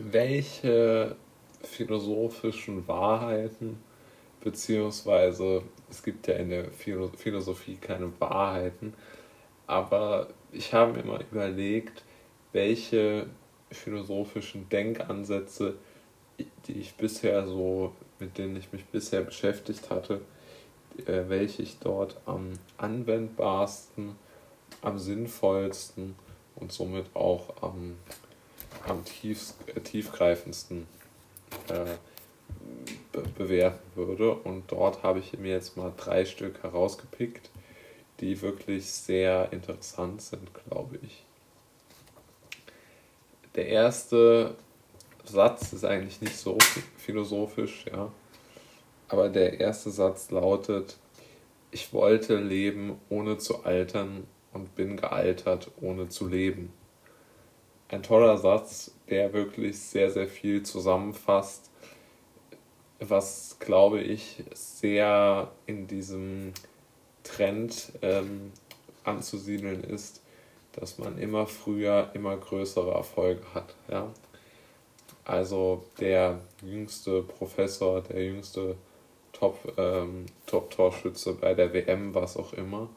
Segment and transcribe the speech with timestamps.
[0.00, 1.16] welche
[1.62, 3.78] philosophischen Wahrheiten,
[4.40, 8.94] beziehungsweise es gibt ja in der Philosophie keine Wahrheiten,
[9.66, 12.02] aber ich habe mir mal überlegt,
[12.52, 13.26] welche
[13.70, 15.74] philosophischen Denkansätze,
[16.66, 20.20] die ich bisher so, mit denen ich mich bisher beschäftigt hatte,
[21.06, 24.16] äh, welche ich dort am anwendbarsten,
[24.82, 26.14] am sinnvollsten
[26.56, 27.96] und somit auch am,
[28.88, 30.86] am tiefst, äh, tiefgreifendsten
[31.68, 31.84] äh,
[33.12, 34.32] be bewerten würde.
[34.32, 37.50] Und dort habe ich mir jetzt mal drei Stück herausgepickt,
[38.20, 41.24] die wirklich sehr interessant sind, glaube ich.
[43.54, 44.54] Der erste
[45.24, 46.58] Satz ist eigentlich nicht so
[46.96, 48.12] philosophisch, ja.
[49.08, 50.98] Aber der erste Satz lautet,
[51.70, 56.72] ich wollte leben ohne zu altern und bin gealtert ohne zu leben.
[57.90, 61.70] Ein toller Satz, der wirklich sehr, sehr viel zusammenfasst,
[63.00, 66.52] was, glaube ich, sehr in diesem
[67.22, 68.52] Trend ähm,
[69.04, 70.22] anzusiedeln ist,
[70.72, 73.74] dass man immer früher immer größere Erfolge hat.
[73.90, 74.12] Ja?
[75.24, 78.76] Also der jüngste Professor, der jüngste
[79.32, 82.88] Top-Torschütze ähm, Top bei der WM, was auch immer.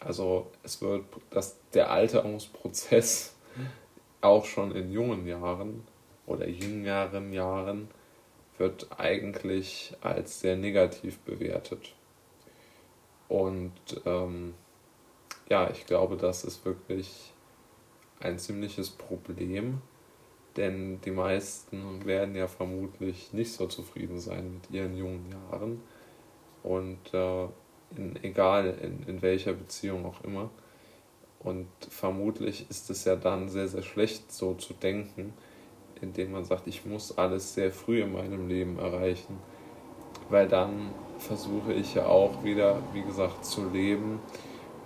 [0.00, 3.34] Also es wird, dass der Alterungsprozess
[4.24, 5.84] auch schon in jungen Jahren
[6.26, 7.88] oder jüngeren Jahren
[8.58, 11.94] wird eigentlich als sehr negativ bewertet.
[13.28, 13.72] Und
[14.06, 14.54] ähm,
[15.48, 17.32] ja, ich glaube, das ist wirklich
[18.20, 19.82] ein ziemliches Problem,
[20.56, 25.82] denn die meisten werden ja vermutlich nicht so zufrieden sein mit ihren jungen Jahren
[26.62, 27.44] und äh,
[27.96, 30.50] in, egal in, in welcher Beziehung auch immer.
[31.44, 35.34] Und vermutlich ist es ja dann sehr, sehr schlecht so zu denken,
[36.00, 39.38] indem man sagt, ich muss alles sehr früh in meinem Leben erreichen,
[40.30, 44.20] weil dann versuche ich ja auch wieder, wie gesagt, zu leben,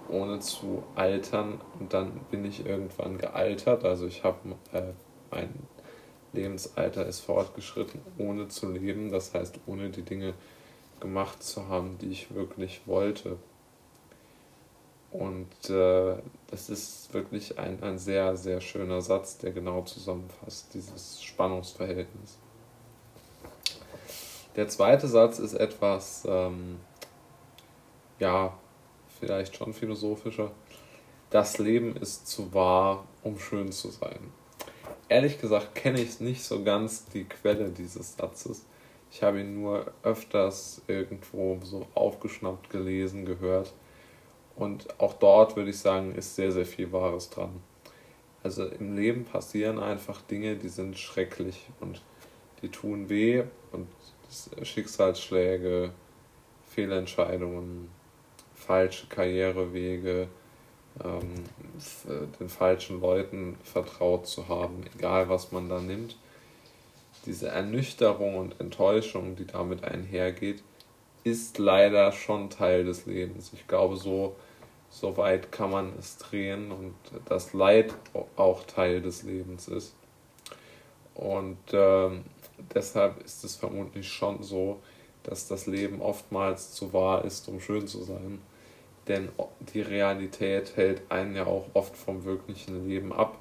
[0.09, 1.61] ohne zu altern.
[1.79, 4.93] Und dann bin ich irgendwann gealtert, also ich habe äh,
[5.31, 5.55] mein
[6.33, 10.35] Lebensalter ist fortgeschritten, ohne zu leben, das heißt ohne die Dinge
[11.01, 13.37] gemacht zu haben, die ich wirklich wollte.
[15.11, 16.17] Und äh,
[16.51, 22.39] das ist wirklich ein, ein sehr, sehr schöner Satz, der genau zusammenfasst, dieses Spannungsverhältnis.
[24.57, 26.81] Der zweite Satz ist etwas, ähm,
[28.19, 28.53] ja,
[29.21, 30.51] vielleicht schon philosophischer.
[31.31, 34.33] Das Leben ist zu wahr, um schön zu sein.
[35.09, 38.67] Ehrlich gesagt kenne ich nicht so ganz die Quelle dieses Satzes.
[39.11, 43.73] Ich habe ihn nur öfters irgendwo so aufgeschnappt, gelesen, gehört.
[44.59, 47.63] Und auch dort würde ich sagen, ist sehr, sehr viel Wahres dran.
[48.43, 52.03] Also im Leben passieren einfach Dinge, die sind schrecklich und
[52.63, 53.87] die tun weh und
[54.63, 55.93] Schicksalsschläge,
[56.67, 57.89] Fehlentscheidungen,
[58.55, 60.29] falsche Karrierewege,
[61.05, 61.35] ähm,
[62.41, 66.17] den falschen Leuten vertraut zu haben, egal was man da nimmt
[67.29, 70.63] diese Ernüchterung und Enttäuschung, die damit einhergeht,
[71.25, 73.53] ist leider schon Teil des Lebens.
[73.53, 74.35] Ich glaube, so,
[74.91, 76.95] so weit kann man es drehen und
[77.27, 77.95] das Leid
[78.37, 79.95] auch Teil des Lebens ist.
[81.15, 82.25] Und ähm,
[82.75, 84.81] deshalb ist es vermutlich schon so,
[85.25, 88.41] dass das Leben oftmals zu wahr ist, um schön zu sein.
[89.09, 89.31] Denn
[89.73, 93.39] die Realität hält einen ja auch oft vom wirklichen Leben ab,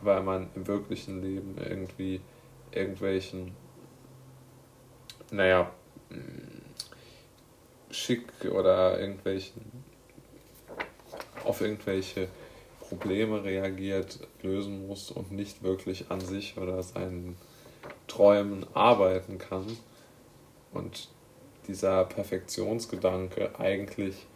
[0.00, 2.20] weil man im wirklichen Leben irgendwie
[2.72, 3.54] irgendwelchen,
[5.30, 5.70] naja,
[7.90, 9.62] schick oder irgendwelchen,
[11.46, 12.28] auf irgendwelche
[12.80, 17.36] Probleme reagiert, lösen muss und nicht wirklich an sich oder seinen
[18.06, 19.66] Träumen arbeiten kann.
[20.72, 21.08] Und
[21.66, 24.26] dieser Perfektionsgedanke eigentlich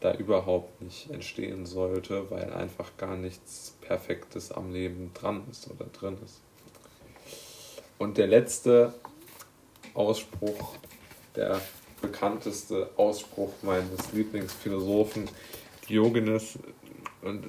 [0.00, 5.86] da überhaupt nicht entstehen sollte, weil einfach gar nichts Perfektes am Leben dran ist oder
[5.86, 6.40] drin ist.
[7.98, 8.92] Und der letzte
[9.94, 10.74] Ausspruch,
[11.34, 11.60] der
[12.02, 15.28] bekannteste Ausspruch meines Lieblingsphilosophen
[15.88, 16.58] Diogenes,
[17.22, 17.46] und,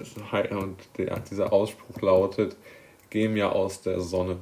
[0.51, 2.55] und der, dieser Ausspruch lautet,
[3.09, 4.37] geh mir aus der Sonne.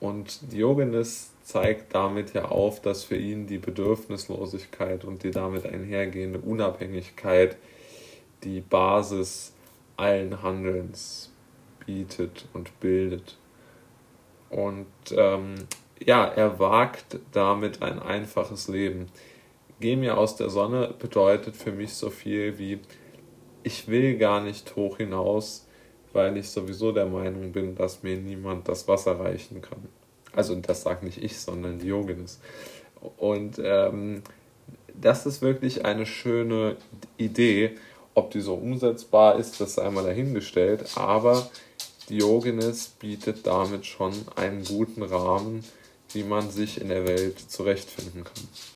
[0.00, 6.40] Und Diogenes zeigt damit ja auf, dass für ihn die Bedürfnislosigkeit und die damit einhergehende
[6.40, 7.56] Unabhängigkeit
[8.42, 9.52] die Basis
[9.96, 11.30] allen Handelns
[11.86, 13.36] bietet und bildet.
[14.50, 15.54] Und ähm,
[16.04, 19.06] ja, er wagt damit ein einfaches Leben.
[19.82, 22.78] Geh mir aus der Sonne bedeutet für mich so viel wie,
[23.64, 25.66] ich will gar nicht hoch hinaus,
[26.12, 29.88] weil ich sowieso der Meinung bin, dass mir niemand das Wasser reichen kann.
[30.32, 32.38] Also das sagt nicht ich, sondern Diogenes.
[33.16, 34.22] Und ähm,
[34.94, 36.76] das ist wirklich eine schöne
[37.16, 37.72] Idee.
[38.14, 40.92] Ob die so umsetzbar ist, das sei einmal dahingestellt.
[40.94, 41.50] Aber
[42.08, 45.64] Diogenes bietet damit schon einen guten Rahmen,
[46.12, 48.48] wie man sich in der Welt zurechtfinden kann.